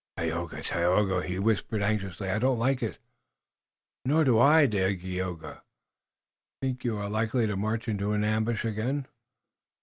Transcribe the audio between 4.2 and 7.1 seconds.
do I, Dagaeoga." "Think you we are